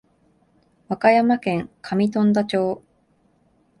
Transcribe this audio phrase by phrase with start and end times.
[0.89, 2.81] 和歌山県上富田町